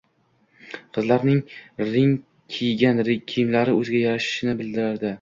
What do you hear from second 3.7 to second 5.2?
oʻziga yarashishini bilardi